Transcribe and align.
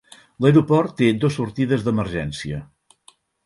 L'aeroport 0.45 0.95
té 1.03 1.11
dos 1.25 1.39
sortides 1.41 1.87
d'emergència. 1.91 2.67